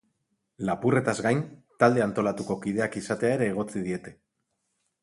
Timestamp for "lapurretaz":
0.69-1.13